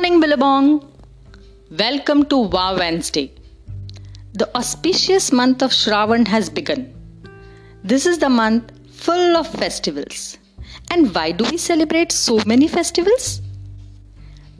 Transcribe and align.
morning, 0.00 0.18
Billabong. 0.18 0.82
Welcome 1.78 2.24
to 2.30 2.38
Wow 2.38 2.78
Wednesday. 2.78 3.30
The 4.32 4.48
auspicious 4.56 5.30
month 5.30 5.60
of 5.62 5.72
Shravan 5.72 6.26
has 6.26 6.48
begun. 6.48 6.90
This 7.84 8.06
is 8.06 8.16
the 8.16 8.30
month 8.30 8.72
full 8.90 9.36
of 9.36 9.46
festivals. 9.46 10.38
And 10.90 11.14
why 11.14 11.32
do 11.32 11.44
we 11.50 11.58
celebrate 11.58 12.12
so 12.12 12.40
many 12.46 12.66
festivals? 12.66 13.42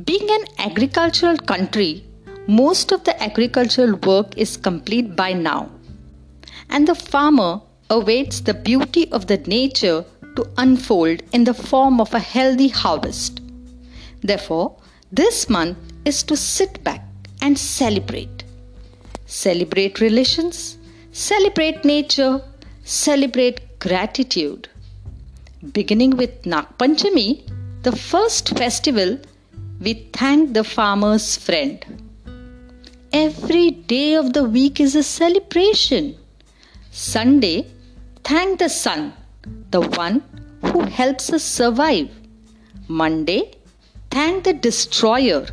Being 0.04 0.29
an 0.30 0.45
agricultural 0.58 1.38
country, 1.38 2.04
most 2.47 2.93
of 2.93 3.04
the 3.04 3.19
agricultural 3.22 3.95
work 4.07 4.37
is 4.37 4.59
complete 4.59 5.17
by 5.17 5.33
now. 5.33 5.71
And 6.69 6.87
the 6.87 6.95
farmer 6.95 7.63
awaits 7.88 8.41
the 8.41 8.53
beauty 8.53 9.11
of 9.11 9.27
the 9.27 9.38
nature 9.38 10.04
to 10.37 10.47
unfold 10.59 11.22
in 11.33 11.45
the 11.45 11.54
form 11.54 11.99
of 11.99 12.13
a 12.13 12.19
healthy 12.19 12.69
harvest. 12.69 13.41
Therefore, 14.21 14.77
this 15.13 15.51
month 15.51 15.77
is 16.05 16.23
to 16.23 16.37
sit 16.37 16.83
back 16.84 17.02
and 17.43 17.59
celebrate. 17.59 18.45
Celebrate 19.27 20.01
relations, 20.01 20.79
celebrate 21.11 21.84
nature, 21.84 22.41
celebrate 22.84 23.79
gratitude. 23.81 24.69
Beginning 25.73 26.17
with 26.17 26.47
Nag 26.47 26.67
Panchami, 26.79 27.43
the 27.83 27.93
first 27.93 28.57
festival, 28.57 29.19
we 29.81 29.95
thank 30.12 30.55
the 30.55 30.62
farmer's 30.62 31.37
friend. 31.37 31.84
Every 33.12 33.73
day 33.73 34.15
of 34.15 34.33
the 34.33 34.45
week 34.45 34.79
is 34.79 34.95
a 34.95 35.03
celebration. 35.03 36.15
Sunday, 36.92 37.67
thank 38.23 38.61
the 38.61 38.69
sun, 38.69 39.12
the 39.70 39.81
one 39.81 40.23
who 40.67 40.83
helps 40.83 41.33
us 41.33 41.42
survive. 41.42 42.11
Monday, 42.87 43.53
thank 44.10 44.45
the 44.45 44.52
destroyer, 44.52 45.46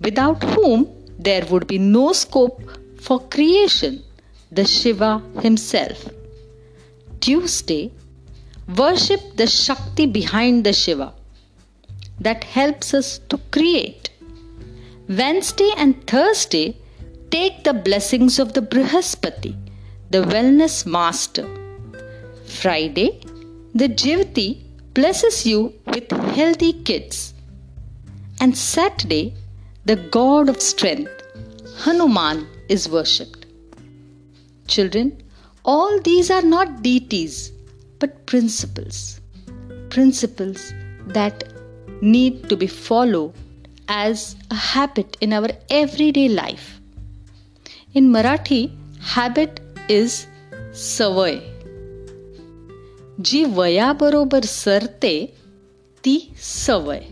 without 0.00 0.42
whom 0.42 0.88
there 1.18 1.44
would 1.46 1.66
be 1.66 1.78
no 1.78 2.12
scope 2.12 2.60
for 3.00 3.20
creation, 3.20 4.02
the 4.50 4.64
Shiva 4.64 5.22
himself. 5.40 6.08
Tuesday, 7.20 7.92
worship 8.76 9.20
the 9.36 9.46
Shakti 9.46 10.06
behind 10.06 10.64
the 10.64 10.72
Shiva 10.72 11.12
that 12.20 12.44
helps 12.44 12.94
us 12.94 13.18
to 13.28 13.38
create. 13.50 14.10
Wednesday 15.08 15.70
and 15.76 16.06
Thursday, 16.06 16.76
take 17.30 17.64
the 17.64 17.72
blessings 17.72 18.38
of 18.38 18.52
the 18.52 18.60
Brihaspati, 18.60 19.56
the 20.10 20.22
wellness 20.22 20.84
master. 20.86 21.48
Friday, 22.44 23.20
the 23.74 23.88
Jivati 23.88 24.62
blesses 24.94 25.46
you 25.46 25.72
with 25.86 26.10
healthy 26.10 26.72
kids 26.72 27.31
And 28.41 28.57
Saturday, 28.57 29.33
the 29.85 29.95
god 29.95 30.49
of 30.49 30.61
strength, 30.61 31.23
Hanuman, 31.83 32.47
is 32.69 32.89
worshipped. 32.89 33.45
Children, 34.67 35.23
all 35.63 35.99
these 36.01 36.29
are 36.29 36.41
not 36.41 36.81
deities 36.81 37.51
but 37.99 38.25
principles. 38.25 39.19
Principles 39.89 40.73
that 41.07 41.43
need 42.01 42.49
to 42.49 42.55
be 42.55 42.67
followed 42.67 43.33
as 43.87 44.35
a 44.51 44.55
habit 44.55 45.17
in 45.21 45.33
our 45.33 45.49
everyday 45.69 46.27
life. 46.29 46.79
In 47.93 48.11
Marathi, 48.11 48.71
habit 49.01 49.59
is 49.89 50.27
सवय 50.77 51.39
जी 53.27 53.43
वयाबरोबर 53.57 54.45
सरते 54.45 55.13
ती 56.03 56.17
सवय 56.37 57.10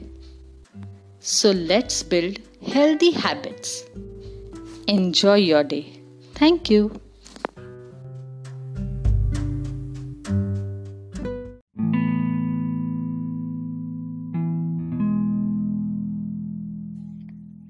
so 1.22 1.50
let's 1.50 2.02
build 2.02 2.38
healthy 2.66 3.10
habits. 3.10 3.84
Enjoy 4.88 5.34
your 5.34 5.62
day. 5.62 6.00
Thank 6.34 6.70
you. 6.70 6.98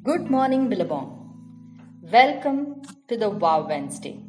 Good 0.04 0.30
morning, 0.30 0.68
Billabong. 0.68 1.08
Welcome 2.02 2.82
to 3.08 3.16
the 3.16 3.30
Wow 3.30 3.66
Wednesday. 3.66 4.22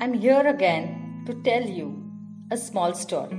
I'm 0.00 0.12
here 0.12 0.44
again 0.44 1.22
to 1.26 1.34
tell 1.42 1.62
you 1.62 2.02
a 2.50 2.56
small 2.56 2.94
story. 2.94 3.38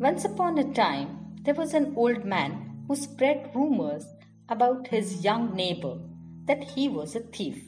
Once 0.00 0.24
upon 0.24 0.58
a 0.58 0.74
time, 0.74 1.36
there 1.44 1.54
was 1.54 1.72
an 1.72 1.94
old 1.94 2.24
man 2.24 2.67
who 2.88 2.96
spread 2.96 3.50
rumors 3.54 4.06
about 4.48 4.88
his 4.88 5.22
young 5.22 5.54
neighbor 5.54 5.98
that 6.46 6.64
he 6.64 6.88
was 6.88 7.14
a 7.14 7.20
thief. 7.20 7.62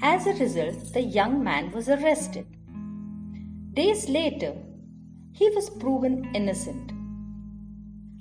As 0.00 0.26
a 0.26 0.34
result, 0.34 0.92
the 0.94 1.02
young 1.02 1.42
man 1.42 1.72
was 1.72 1.88
arrested. 1.88 2.46
Days 3.74 4.08
later, 4.08 4.54
he 5.32 5.50
was 5.50 5.68
proven 5.70 6.30
innocent. 6.34 6.92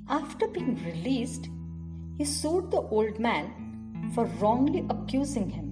After 0.10 0.48
being 0.48 0.84
released, 0.84 1.50
he 2.18 2.26
sued 2.26 2.72
the 2.72 2.82
old 2.82 3.20
man 3.20 4.12
for 4.16 4.26
wrongly 4.26 4.86
accusing 4.90 5.50
him. 5.50 5.68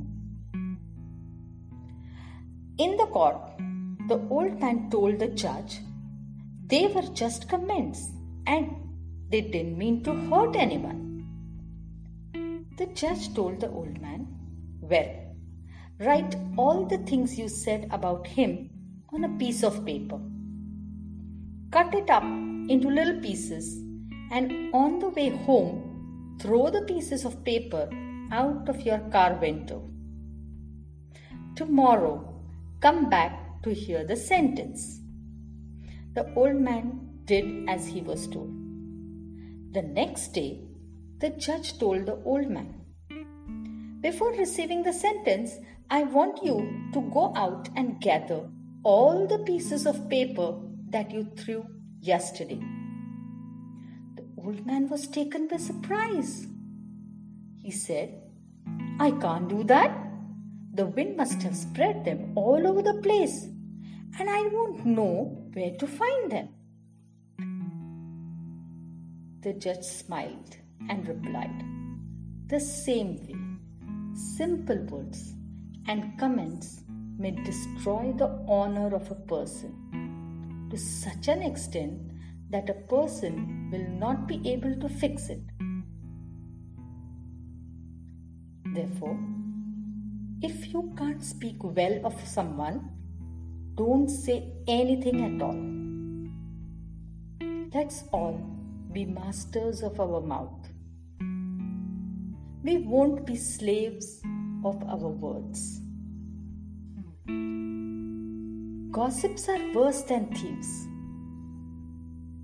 In 2.78 2.98
the 2.98 3.08
court, 3.08 3.42
the 4.08 4.20
old 4.30 4.60
man 4.60 4.90
told 4.90 5.20
the 5.20 5.28
judge 5.28 5.80
they 6.68 6.86
were 6.88 7.08
just 7.14 7.50
comments 7.50 8.12
and 8.46 8.89
they 9.30 9.42
didn't 9.42 9.78
mean 9.78 10.04
to 10.04 10.14
hurt 10.14 10.56
anyone. 10.56 11.26
The 12.78 12.88
judge 12.88 13.34
told 13.34 13.60
the 13.60 13.70
old 13.70 14.02
man, 14.02 14.28
Well, 14.82 15.36
write 16.00 16.36
all 16.58 16.86
the 16.86 16.98
things 17.00 17.38
you 17.38 17.48
said 17.48 17.88
about 17.92 18.26
him 18.26 18.70
on 19.14 19.24
a 19.24 19.38
piece 19.38 19.64
of 19.64 19.86
paper. 19.86 20.20
Cut 21.72 21.94
it 21.94 22.10
up 22.10 22.24
into 22.24 22.90
little 22.90 23.20
pieces 23.20 23.76
and 24.32 24.74
on 24.74 25.00
the 25.00 25.10
way 25.10 25.30
home, 25.30 26.38
throw 26.42 26.70
the 26.70 26.82
pieces 26.84 27.26
of 27.26 27.44
paper 27.44 27.90
out 28.32 28.70
of 28.70 28.82
your 28.82 29.00
car 29.12 29.34
window. 29.36 29.90
Tomorrow, 31.56 32.42
come 32.80 33.10
back 33.10 33.62
to 33.64 33.74
hear 33.74 34.06
the 34.06 34.16
sentence. 34.16 35.02
The 36.14 36.34
old 36.34 36.56
man 36.56 37.20
did 37.26 37.68
as 37.68 37.88
he 37.88 38.02
was 38.02 38.28
told. 38.28 38.59
The 39.72 39.84
next 39.84 40.34
day, 40.34 40.64
the 41.20 41.30
judge 41.30 41.78
told 41.78 42.08
the 42.08 42.16
old 42.24 42.50
man, 42.50 42.74
Before 44.02 44.32
receiving 44.32 44.82
the 44.82 44.94
sentence, 44.94 45.52
I 45.92 46.04
want 46.04 46.44
you 46.44 46.90
to 46.94 47.02
go 47.14 47.34
out 47.36 47.70
and 47.76 48.02
gather 48.02 48.50
all 48.84 49.28
the 49.28 49.38
pieces 49.40 49.86
of 49.86 50.10
paper 50.10 50.56
that 50.90 51.12
you 51.12 51.26
threw 51.38 51.68
yesterday 52.00 52.60
The 54.16 54.26
old 54.38 54.66
man 54.66 54.90
was 54.90 55.08
taken 55.08 55.48
by 55.48 55.58
surprise. 55.58 56.48
He 57.62 57.70
said, 57.70 58.24
I 59.00 59.12
can't 59.12 59.50
do 59.50 59.64
that. 59.66 59.92
The 60.74 60.88
wind 60.88 61.16
must 61.16 61.44
have 61.44 61.56
spread 61.56 62.06
them 62.06 62.32
all 62.36 62.66
over 62.66 62.82
the 62.82 63.02
place, 63.04 63.46
and 64.18 64.30
I 64.30 64.48
won't 64.48 64.84
know 64.86 65.48
where 65.54 65.76
to 65.78 65.86
find 65.86 66.32
them. 66.32 66.50
The 69.42 69.54
judge 69.54 69.84
smiled 69.84 70.58
and 70.90 71.08
replied, 71.08 71.64
The 72.48 72.60
same 72.60 73.16
way, 73.16 73.36
simple 74.14 74.80
words 74.92 75.34
and 75.88 76.20
comments 76.20 76.82
may 77.18 77.32
destroy 77.32 78.14
the 78.18 78.28
honor 78.50 78.94
of 78.94 79.10
a 79.10 79.16
person 79.16 80.68
to 80.70 80.78
such 80.78 81.30
an 81.30 81.42
extent 81.42 82.12
that 82.50 82.70
a 82.70 82.74
person 82.74 83.70
will 83.72 83.88
not 83.88 84.28
be 84.28 84.42
able 84.46 84.76
to 84.82 84.90
fix 84.90 85.30
it. 85.30 85.42
Therefore, 88.74 89.18
if 90.42 90.74
you 90.74 90.94
can't 90.98 91.24
speak 91.24 91.64
well 91.64 92.06
of 92.06 92.28
someone, 92.28 92.90
don't 93.76 94.10
say 94.10 94.52
anything 94.68 95.24
at 95.24 95.42
all. 95.42 95.60
Let's 97.74 98.04
all 98.12 98.59
be 98.92 99.06
masters 99.06 99.84
of 99.84 100.00
our 100.00 100.20
mouth. 100.20 100.68
We 102.64 102.78
won't 102.78 103.26
be 103.26 103.36
slaves 103.36 104.22
of 104.66 104.84
our 104.84 105.10
words. 105.10 105.82
Gossips 108.92 109.48
are 109.48 109.74
worse 109.74 110.02
than 110.02 110.34
thieves 110.34 110.88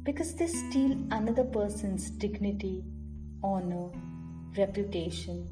because 0.04 0.36
they 0.36 0.46
steal 0.46 0.92
another 1.10 1.44
person's 1.44 2.12
dignity, 2.12 2.84
honor, 3.44 3.90
reputation, 4.56 5.50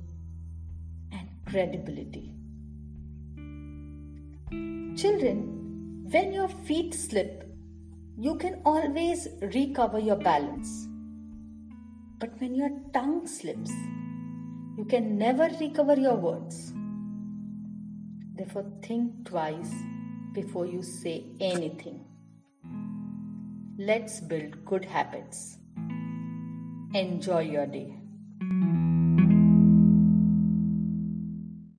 and 1.12 1.28
credibility. 1.48 2.36
Children, 4.96 6.06
when 6.12 6.32
your 6.32 6.48
feet 6.48 6.94
slip, 6.94 7.53
you 8.24 8.36
can 8.42 8.62
always 8.64 9.28
recover 9.54 10.00
your 10.00 10.16
balance. 10.16 10.88
But 12.20 12.40
when 12.40 12.56
your 12.56 12.70
tongue 12.94 13.28
slips, 13.28 13.72
you 14.78 14.86
can 14.86 15.18
never 15.18 15.50
recover 15.60 15.96
your 15.96 16.16
words. 16.16 16.72
Therefore, 18.38 18.66
think 18.82 19.26
twice 19.26 19.74
before 20.32 20.66
you 20.66 20.82
say 20.82 21.26
anything. 21.42 22.00
Let's 23.78 24.22
build 24.22 24.64
good 24.64 24.86
habits. 24.86 25.58
Enjoy 26.94 27.42
your 27.42 27.66
day. 27.66 28.03